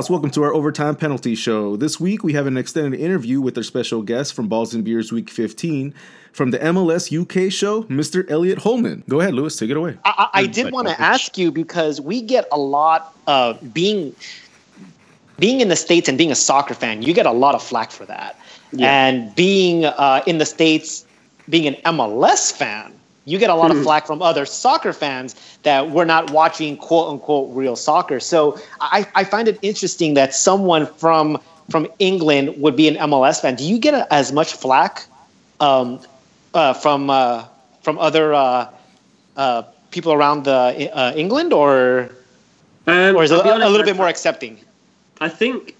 [0.00, 1.76] Pals, welcome to our Overtime Penalty Show.
[1.76, 5.12] This week we have an extended interview with our special guest from Balls and Beers
[5.12, 5.92] Week 15
[6.32, 8.24] from the MLS UK show, Mr.
[8.30, 9.04] Elliot Holman.
[9.10, 9.98] Go ahead, Lewis, take it away.
[10.06, 14.16] I, I did want to ask you because we get a lot of being
[15.38, 17.02] being in the states and being a soccer fan.
[17.02, 18.40] You get a lot of flack for that,
[18.72, 19.06] yeah.
[19.06, 21.04] and being uh, in the states,
[21.50, 22.98] being an MLS fan
[23.30, 23.82] you get a lot of hmm.
[23.84, 28.20] flack from other soccer fans that we're not watching quote unquote real soccer.
[28.20, 31.38] So I, I find it interesting that someone from
[31.70, 33.54] from England would be an MLS fan.
[33.54, 35.06] Do you get a, as much flack
[35.60, 36.00] um,
[36.54, 37.44] uh, from uh,
[37.82, 38.70] from other uh,
[39.36, 42.10] uh people around the, uh, England, or
[42.86, 44.58] um, or is it a, honest, a little bit more accepting?
[45.20, 45.76] I think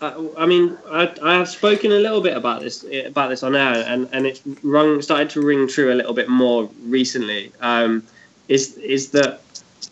[0.00, 3.56] uh, I, mean, I, I have spoken a little bit about this about this on
[3.56, 7.52] air, and, and it's rung started to ring true a little bit more recently.
[7.60, 8.04] Um,
[8.48, 9.40] is is that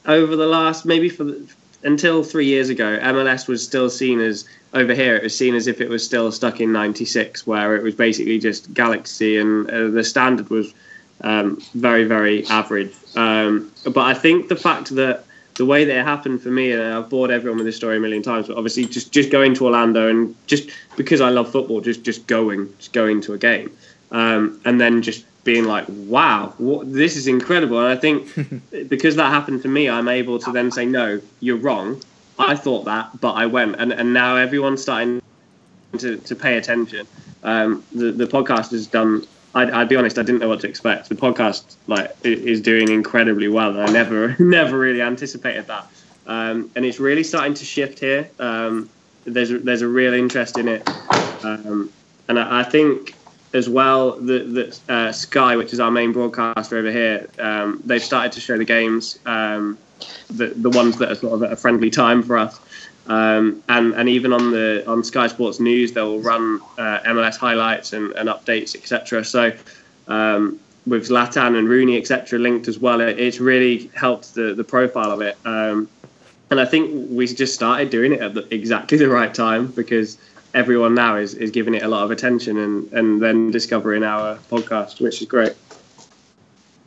[0.07, 1.47] over the last maybe for the,
[1.83, 5.17] until three years ago, MLS was still seen as over here.
[5.17, 8.39] It was seen as if it was still stuck in '96, where it was basically
[8.39, 10.73] just Galaxy, and uh, the standard was
[11.23, 12.95] um, very very average.
[13.17, 15.25] Um, but I think the fact that
[15.57, 18.01] the way that it happened for me, and I've bored everyone with this story a
[18.01, 21.81] million times, but obviously just just going to Orlando and just because I love football,
[21.81, 23.77] just just going, just going to a game,
[24.11, 27.79] um, and then just being like, wow, what, this is incredible.
[27.79, 28.29] And I think
[28.89, 32.03] because that happened for me, I'm able to then say, no, you're wrong.
[32.39, 35.23] I thought that, but I went, and and now everyone's starting
[35.99, 37.07] to to pay attention.
[37.43, 40.69] Um, the the podcast has done I'd, I'd, be honest, I didn't know what to
[40.69, 41.09] expect.
[41.09, 43.81] The podcast like is doing incredibly well.
[43.81, 45.87] I never never really anticipated that,
[46.27, 48.29] um, and it's really starting to shift here.
[48.39, 48.91] Um,
[49.25, 50.87] there's there's a real interest in it,
[51.43, 51.91] um,
[52.29, 53.15] and I, I, think
[53.55, 58.05] as well that that uh, Sky, which is our main broadcaster over here, um, they've
[58.05, 59.79] started to show the games, um,
[60.29, 62.61] the the ones that are sort of at a friendly time for us.
[63.09, 67.93] Um, and and even on the on Sky Sports News, they'll run uh, MLS highlights
[67.93, 69.25] and, and updates, etc.
[69.25, 69.53] So
[70.09, 74.65] um, with Zlatan and Rooney, etc., linked as well, it, it's really helped the the
[74.65, 75.37] profile of it.
[75.45, 75.89] Um,
[76.51, 80.19] and I think we just started doing it at the, exactly the right time because
[80.55, 84.37] everyone now is, is giving it a lot of attention and, and then discovering our
[84.51, 85.55] podcast, which is great.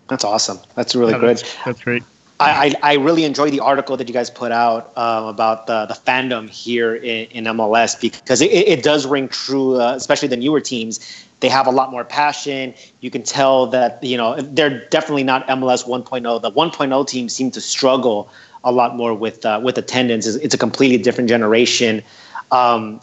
[0.07, 0.59] That's awesome.
[0.75, 1.29] That's really yeah, good.
[1.29, 2.03] That's, that's great.
[2.39, 5.93] I, I, really enjoy the article that you guys put out um, about the, the
[5.93, 10.61] fandom here in, in MLS because it, it does ring true, uh, especially the newer
[10.61, 10.99] teams.
[11.41, 12.73] They have a lot more passion.
[13.01, 16.41] You can tell that you know they're definitely not MLS 1.0.
[16.41, 18.29] The 1.0 teams seem to struggle
[18.63, 20.25] a lot more with uh, with attendance.
[20.25, 22.03] It's, a completely different generation.
[22.51, 23.01] Um,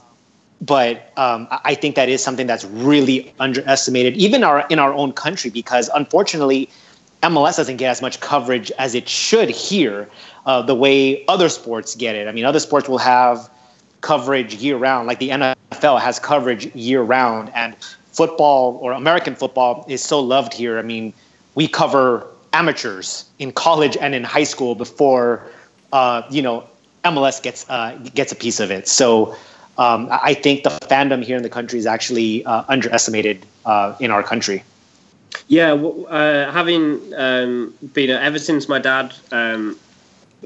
[0.60, 5.12] but um, I think that is something that's really underestimated, even our in our own
[5.12, 6.70] country, because unfortunately
[7.22, 10.08] MLS doesn't get as much coverage as it should here,
[10.44, 12.28] uh, the way other sports get it.
[12.28, 13.50] I mean, other sports will have
[14.00, 17.74] coverage year round, like the NFL has coverage year round, and
[18.12, 20.78] football or American football is so loved here.
[20.78, 21.12] I mean,
[21.54, 25.42] we cover amateurs in college and in high school before,
[25.92, 26.64] uh, you know,
[27.04, 28.88] MLS gets uh, gets a piece of it.
[28.88, 29.36] So.
[29.78, 34.10] Um, I think the fandom here in the country is actually uh, underestimated uh, in
[34.10, 34.64] our country.
[35.48, 39.78] Yeah, uh, having um, been ever since my dad um,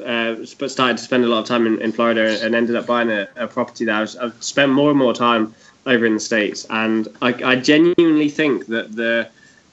[0.05, 3.11] uh, started to spend a lot of time in, in Florida and ended up buying
[3.11, 5.55] a, a property there, I have spent more and more time
[5.87, 9.29] over in the states, and I, I, genuinely think that the.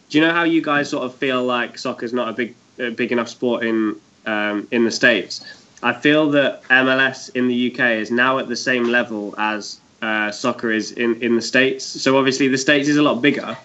[0.10, 2.92] Do you know how you guys sort of feel like soccer's not a big a
[2.92, 5.44] big enough sport in um, in the states?
[5.84, 10.32] I feel that MLS in the UK is now at the same level as uh,
[10.32, 11.84] soccer is in, in the states.
[11.84, 13.58] So obviously the states is a lot bigger.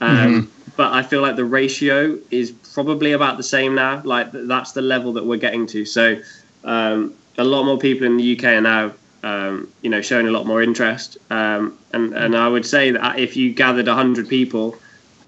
[0.00, 4.00] Um, mm-hmm but I feel like the ratio is probably about the same now.
[4.04, 5.84] Like that's the level that we're getting to.
[5.84, 6.20] So
[6.62, 8.92] um, a lot more people in the UK are now,
[9.24, 11.18] um, you know, showing a lot more interest.
[11.30, 14.76] Um, and and I would say that if you gathered hundred people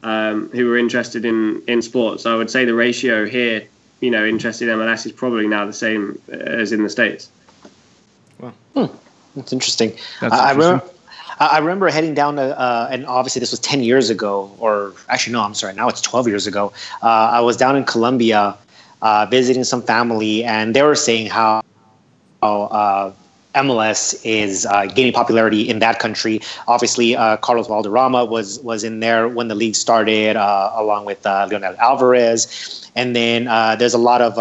[0.05, 3.67] um, who were interested in in sports, I would say the ratio here,
[3.99, 7.29] you know, interested in MLS is probably now the same as in the states.
[8.39, 8.87] Wow, hmm.
[9.35, 9.99] that's interesting.
[10.21, 10.65] That's I, interesting.
[10.65, 11.00] I remember.
[11.41, 15.33] I remember heading down to, uh, and obviously this was 10 years ago, or actually,
[15.33, 16.71] no, I'm sorry, now it's 12 years ago.
[17.03, 18.55] Uh, I was down in Colombia
[19.01, 21.63] uh, visiting some family, and they were saying how,
[22.43, 23.13] uh,
[23.55, 26.41] MLS is uh, gaining popularity in that country.
[26.69, 31.75] Obviously, uh, Carlos Valderrama was was in there when the league started, along with Leonel
[31.81, 32.89] Alvarez.
[32.95, 33.47] And then
[33.79, 34.39] there's a lot of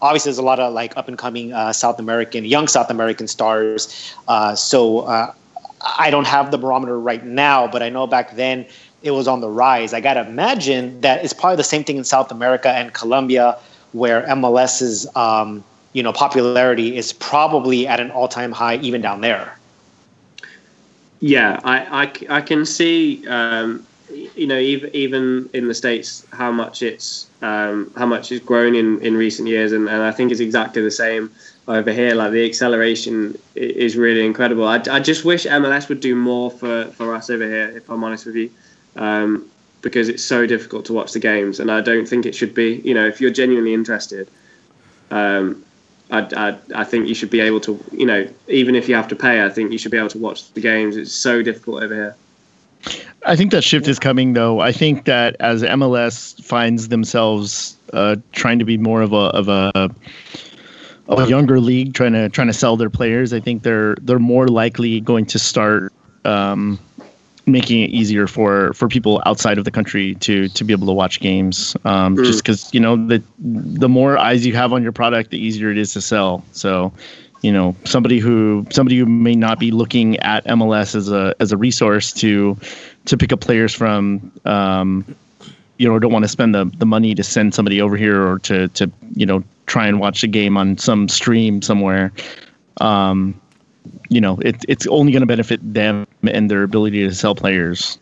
[0.00, 4.14] obviously there's a lot of like up and coming South American, young South American stars.
[4.54, 5.34] so
[5.84, 8.66] I don't have the barometer right now, but I know back then
[9.02, 9.92] it was on the rise.
[9.92, 13.58] I got to imagine that it's probably the same thing in South America and Colombia,
[13.92, 19.58] where MLS's um, you know popularity is probably at an all-time high even down there.
[21.20, 26.52] Yeah, I I, I can see um, you know even even in the states how
[26.52, 30.30] much it's um, how much it's grown in in recent years, and, and I think
[30.30, 31.30] it's exactly the same
[31.68, 32.14] over here.
[32.14, 34.66] Like the acceleration is really incredible.
[34.66, 37.68] I, I just wish MLS would do more for for us over here.
[37.76, 38.50] If I'm honest with you.
[38.96, 39.48] Um,
[39.82, 42.80] because it's so difficult to watch the games, and I don't think it should be.
[42.84, 44.28] You know, if you're genuinely interested,
[45.10, 45.64] um,
[46.10, 49.08] I, I, I think you should be able to, you know, even if you have
[49.08, 50.96] to pay, I think you should be able to watch the games.
[50.96, 52.16] It's so difficult over here.
[53.24, 54.60] I think that shift is coming, though.
[54.60, 59.48] I think that as MLS finds themselves uh, trying to be more of a of
[59.48, 59.94] a
[61.08, 64.48] a younger league, trying to trying to sell their players, I think they're they're more
[64.48, 65.92] likely going to start
[66.24, 66.78] um,
[67.46, 70.92] making it easier for for people outside of the country to to be able to
[70.92, 72.24] watch games um, mm.
[72.24, 75.70] just because you know the the more eyes you have on your product the easier
[75.70, 76.92] it is to sell so
[77.42, 81.50] you know somebody who somebody who may not be looking at MLS as a as
[81.50, 82.56] a resource to
[83.06, 85.04] to pick up players from um,
[85.78, 88.38] you know don't want to spend the, the money to send somebody over here or
[88.40, 92.12] to to you know try and watch a game on some stream somewhere
[92.80, 93.40] um,
[94.08, 97.98] you know, it, it's only going to benefit them and their ability to sell players.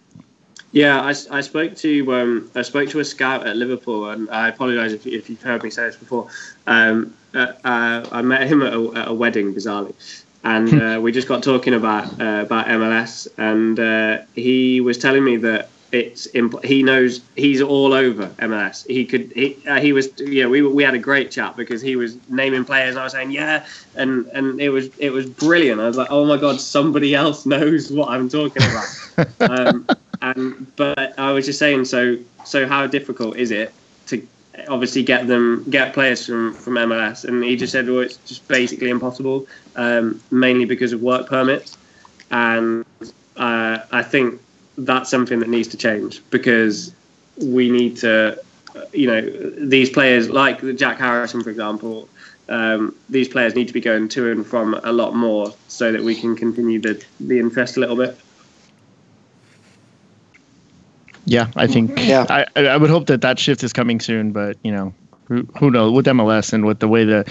[0.72, 4.48] Yeah, I, I spoke to um, I spoke to a scout at Liverpool, and I
[4.48, 6.28] apologise if, if you've heard me say this before.
[6.68, 9.94] Um, uh, uh, I met him at a, at a wedding, bizarrely,
[10.44, 15.24] and uh, we just got talking about uh, about MLS, and uh, he was telling
[15.24, 18.86] me that it's imp- he knows he's all over MLS.
[18.86, 21.96] He could he uh, he was yeah we we had a great chat because he
[21.96, 22.96] was naming players.
[22.96, 23.66] I was saying yeah,
[23.96, 25.80] and and it was it was brilliant.
[25.80, 29.28] I was like oh my god, somebody else knows what I'm talking about.
[29.50, 29.88] um,
[30.22, 33.72] and but I was just saying so so how difficult is it
[34.06, 34.24] to
[34.68, 37.24] obviously get them get players from from MLS?
[37.24, 39.46] And he just said well it's just basically impossible,
[39.76, 41.76] um, mainly because of work permits,
[42.30, 42.84] and
[43.36, 44.40] uh, I think
[44.84, 46.94] that's something that needs to change because
[47.38, 48.40] we need to,
[48.92, 49.20] you know,
[49.58, 52.08] these players like Jack Harrison, for example,
[52.48, 56.02] um, these players need to be going to and from a lot more so that
[56.02, 58.18] we can continue the, the interest a little bit.
[61.26, 61.92] Yeah, I think.
[61.96, 64.92] Yeah, I, I would hope that that shift is coming soon, but you know,
[65.30, 67.24] who, who knows with MLS and with the way the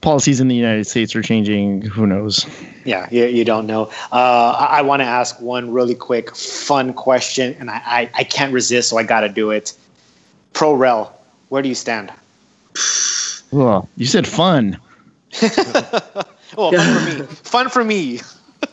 [0.00, 2.44] policies in the United States are changing, who knows?
[2.84, 3.84] Yeah, you, you don't know.
[4.10, 8.24] Uh, I, I want to ask one really quick, fun question, and I, I, I
[8.24, 9.72] can't resist, so I got to do it.
[10.52, 11.16] Pro Rel,
[11.48, 12.12] where do you stand?
[13.50, 14.80] Well, you said fun.
[16.56, 17.26] well, fun for me.
[17.44, 18.20] Fun for me.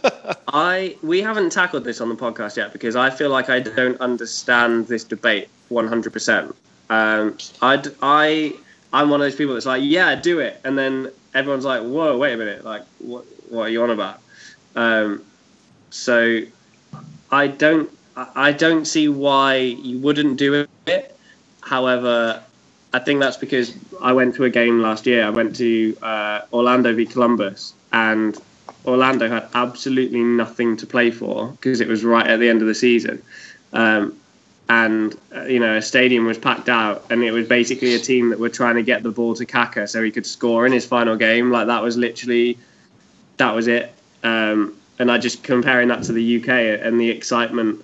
[0.48, 4.02] I we haven't tackled this on the podcast yet because I feel like I don't
[4.02, 6.56] understand this debate 100%.
[6.90, 8.54] Um, I I
[8.94, 12.18] I'm one of those people that's like, yeah, do it, and then everyone's like, whoa,
[12.18, 14.20] wait a minute, like, what what are you on about?
[14.76, 15.24] Um,
[15.90, 16.42] so
[17.32, 21.18] I don't I don't see why you wouldn't do it.
[21.62, 22.44] However,
[22.94, 25.26] I think that's because I went to a game last year.
[25.26, 28.38] I went to uh, Orlando v Columbus, and
[28.86, 32.68] Orlando had absolutely nothing to play for because it was right at the end of
[32.68, 33.22] the season.
[33.74, 34.18] Um,
[34.70, 38.30] and uh, you know a stadium was packed out and it was basically a team
[38.30, 40.86] that were trying to get the ball to Kaka so he could score in his
[40.86, 41.52] final game.
[41.52, 42.58] Like that was literally
[43.38, 43.94] that was it.
[44.24, 46.50] Um, and I just comparing that to the UK
[46.86, 47.84] and the excitement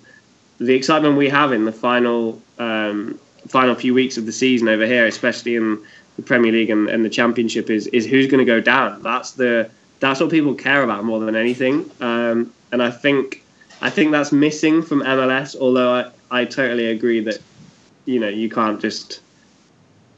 [0.58, 3.18] the excitement we have in the final um,
[3.48, 5.78] final few weeks of the season over here especially in
[6.16, 9.02] the Premier League and, and the Championship is is who's going to go down.
[9.02, 9.70] That's the
[10.00, 11.90] that's what people care about more than anything.
[12.00, 13.42] Um, and I think
[13.80, 17.38] I think that's missing from MLS although I I totally agree that
[18.04, 19.20] you know you can't just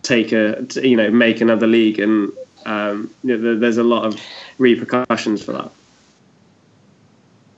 [0.02, 2.32] take a you know make another league and
[2.66, 4.20] um, you know, there's a lot of
[4.58, 5.70] repercussions for that.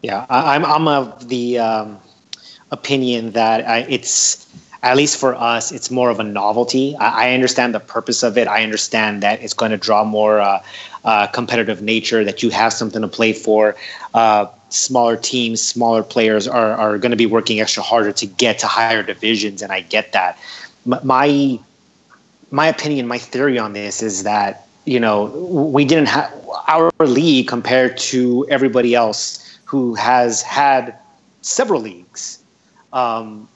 [0.02, 1.98] Yeah, I, am I'm of the um,
[2.70, 4.48] opinion that I, it's
[4.82, 6.96] at least for us, it's more of a novelty.
[6.96, 8.48] I, I understand the purpose of it.
[8.48, 10.62] I understand that it's going to draw more uh,
[11.04, 13.76] uh, competitive nature, that you have something to play for.
[14.12, 18.58] Uh, smaller teams, smaller players are, are going to be working extra harder to get
[18.60, 20.38] to higher divisions, and I get that.
[20.84, 21.58] My
[22.50, 25.24] my opinion, my theory on this is that you know
[25.74, 26.32] we didn't have
[26.68, 30.96] our league compared to everybody else who has had
[31.42, 32.42] several leagues.
[32.92, 33.48] Um,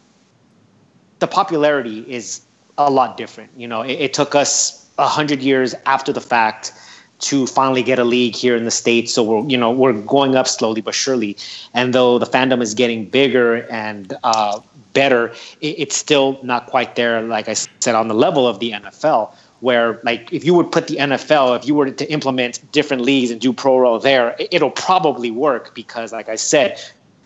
[1.18, 2.42] the popularity is
[2.78, 3.50] a lot different.
[3.56, 6.72] You know, it, it took us a hundred years after the fact
[7.18, 9.12] to finally get a league here in the states.
[9.12, 11.36] So we're you know we're going up slowly but surely.
[11.74, 14.60] And though the fandom is getting bigger and uh,
[14.92, 15.28] better,
[15.60, 17.22] it, it's still not quite there.
[17.22, 19.32] Like I said, on the level of the NFL.
[19.60, 23.30] where like if you would put the NFL, if you were to implement different leagues
[23.30, 26.78] and do pro rel there, it'll probably work because, like I said,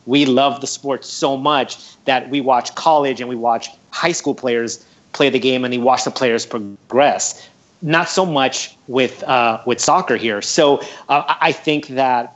[0.07, 4.35] we love the sport so much that we watch college and we watch high school
[4.35, 7.49] players play the game and we watch the players progress.
[7.83, 10.43] Not so much with uh, with soccer here.
[10.43, 12.35] So uh, I think that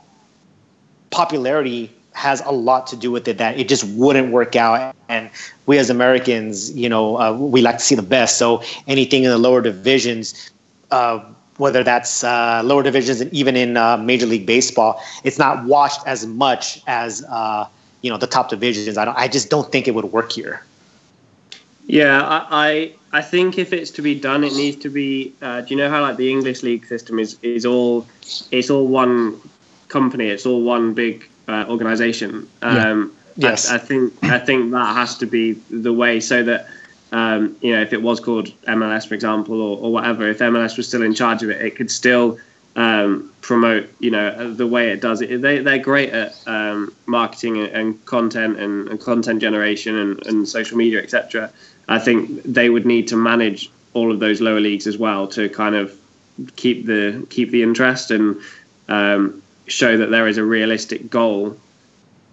[1.11, 4.95] popularity has a lot to do with it that it just wouldn't work out.
[5.09, 5.29] And
[5.65, 8.37] we as americans you know uh, we like to see the best.
[8.37, 10.51] So anything in the lower divisions
[10.91, 11.19] uh,
[11.57, 16.01] whether that's uh, lower divisions and even in uh, major league baseball it's not watched
[16.07, 17.67] as much as uh,
[18.01, 18.97] you know the top divisions.
[18.97, 20.63] I, don't, I just don't think it would work here
[21.87, 22.47] yeah I,
[23.11, 25.75] I, I think if it's to be done it needs to be uh, do you
[25.75, 28.05] know how like the english league system is is all
[28.51, 29.39] it's all one
[29.87, 32.47] company it's all one big uh, organization.
[32.61, 33.49] Um, yeah.
[33.49, 36.67] Yes, I, I, think I think that has to be the way so that
[37.11, 40.77] um, you know if it was called MLS, for example, or, or, whatever, if MLS
[40.77, 42.39] was still in charge of it, it could still
[42.75, 45.41] um, promote you know the way it does it.
[45.41, 50.77] They they're great at um, marketing and, content and, and, content generation and, and social
[50.77, 51.51] media, etc.
[51.87, 55.47] I think they would need to manage all of those lower leagues as well to
[55.49, 55.97] kind of
[56.55, 58.41] keep the keep the interest and
[58.89, 61.57] um, show that there is a realistic goal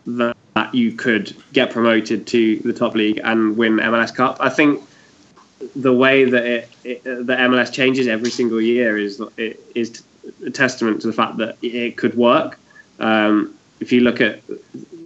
[0.07, 4.39] that, that you could get promoted to the top league and win MLS Cup.
[4.41, 4.83] I think
[5.77, 10.03] the way that it, it the MLS changes every single year is is
[10.45, 12.59] a testament to the fact that it could work.
[12.99, 14.41] Um, if you look at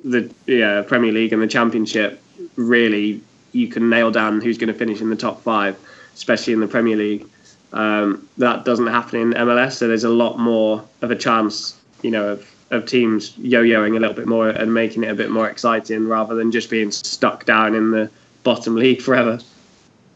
[0.05, 2.23] the yeah, Premier League and the Championship,
[2.57, 5.79] really you can nail down who's going to finish in the top five,
[6.15, 7.27] especially in the Premier League.
[7.73, 12.11] Um, that doesn't happen in MLS, so there's a lot more of a chance you
[12.11, 15.49] know, of, of teams yo-yoing a little bit more and making it a bit more
[15.49, 18.11] exciting rather than just being stuck down in the
[18.45, 19.39] bottom league forever.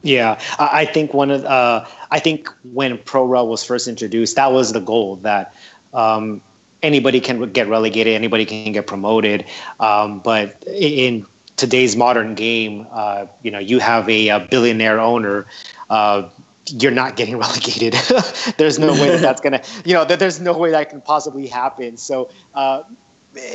[0.02, 4.50] Yeah, I think one of uh, I think when Pro Rel was first introduced, that
[4.50, 5.54] was the goal that
[5.92, 6.40] um,
[6.82, 9.44] anybody can get relegated, anybody can get promoted.
[9.78, 11.26] Um, but in
[11.56, 15.46] today's modern game, uh, you know, you have a, a billionaire owner
[15.90, 16.30] uh,
[16.66, 17.92] you're not getting relegated.
[18.56, 21.46] there's no way that that's gonna, you know, that there's no way that can possibly
[21.46, 21.96] happen.
[21.96, 22.84] So, uh,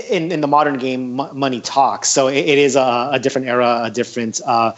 [0.10, 2.10] in in the modern game, m- money talks.
[2.10, 4.74] So it, it is a, a, different era, a different, uh,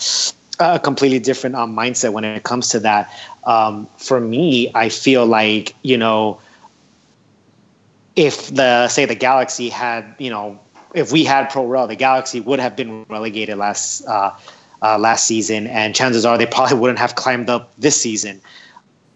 [0.60, 3.12] a completely different um, mindset when it comes to that.
[3.46, 6.42] Um, for me, I feel like you know,
[8.16, 10.60] if the say the Galaxy had, you know,
[10.94, 14.06] if we had Pro Rel, the Galaxy would have been relegated last.
[14.06, 14.32] Uh,
[14.82, 18.42] uh, last season, and chances are they probably wouldn't have climbed up this season.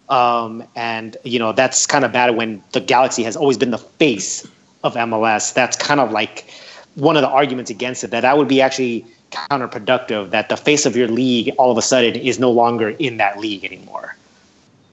[0.10, 3.78] Um, and you know that's kind of bad when the Galaxy has always been the
[3.78, 4.48] face
[4.84, 5.54] of MLS.
[5.54, 6.50] That's kind of like
[6.96, 8.12] one of the arguments against it.
[8.12, 10.30] That that would be actually counterproductive.
[10.30, 13.40] That the face of your league all of a sudden is no longer in that
[13.40, 14.16] league anymore.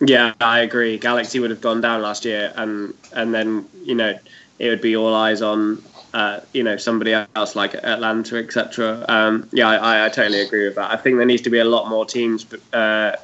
[0.00, 0.96] Yeah, I agree.
[0.98, 4.18] Galaxy would have gone down last year, and and then you know
[4.58, 5.82] it would be all eyes on
[6.14, 9.04] uh, you know somebody else like Atlanta, etc.
[9.08, 10.90] Um, yeah, I, I, totally agree with that.
[10.90, 12.46] I think there needs to be a lot more teams.
[12.72, 13.16] Uh,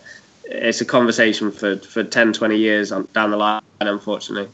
[0.45, 4.49] it's a conversation for, for 10, 20 years down the line, unfortunately.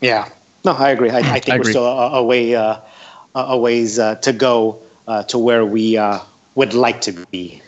[0.00, 0.30] Yeah,
[0.64, 1.10] no, I agree.
[1.10, 2.78] I, I think I we're still a, a way uh,
[3.34, 6.20] a ways uh, to go uh, to where we uh,
[6.54, 7.62] would like to be.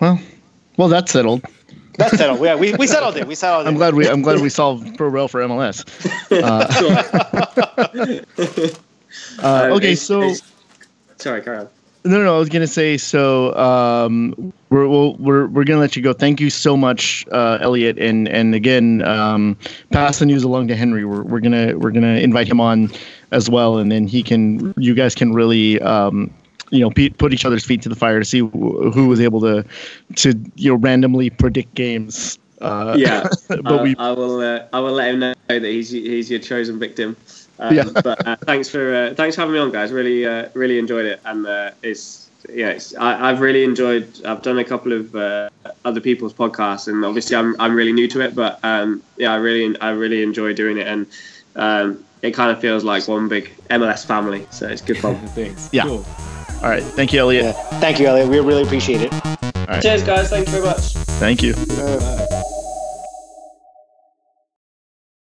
[0.00, 0.20] Well,
[0.76, 1.44] well, that's settled.
[1.98, 2.40] That's settled.
[2.40, 3.26] Yeah, we, we settled it.
[3.26, 3.68] We settled it.
[3.68, 5.84] I'm glad we I'm glad we solved pro rel for MLS.
[6.30, 6.66] Uh,
[9.42, 10.34] uh, okay, so
[11.16, 11.70] sorry, Carl.
[12.04, 12.96] No, no, no, I was gonna say.
[12.96, 16.12] So um, we're we're we're, we're gonna let you go.
[16.12, 19.56] Thank you so much, uh, Elliot, and and again, um,
[19.90, 21.04] pass the news along to Henry.
[21.04, 22.90] We're we're gonna we're gonna invite him on
[23.32, 24.72] as well, and then he can.
[24.76, 26.32] You guys can really um,
[26.70, 29.64] you know put each other's feet to the fire to see who was able to
[30.16, 32.38] to you know randomly predict games.
[32.60, 36.30] Uh, yeah, but we I will uh, I will let him know that he's he's
[36.30, 37.16] your chosen victim.
[37.58, 37.84] Um, yeah.
[38.02, 39.92] but uh, thanks for uh, thanks for having me on, guys.
[39.92, 44.24] Really uh, really enjoyed it, and uh, it's yeah, it's, I, have really enjoyed.
[44.24, 45.14] I've done a couple of
[45.84, 49.36] other people's podcasts, and obviously I'm I'm really new to it, but um, yeah, I
[49.36, 51.06] really I really enjoy doing it, and
[51.56, 54.46] um, it kind of feels like one big MLS family.
[54.50, 55.16] So it's good fun.
[55.28, 55.68] Thanks.
[55.72, 55.84] Yeah.
[55.84, 56.06] Cool.
[56.62, 56.82] All right.
[56.82, 57.44] Thank you, Elliot.
[57.44, 57.52] Yeah.
[57.80, 58.28] Thank you, Elliot.
[58.28, 59.12] We really appreciate it.
[59.82, 60.30] Cheers, guys.
[60.30, 60.94] Thank you very much.
[61.18, 61.54] Thank you.
[61.56, 62.27] Uh,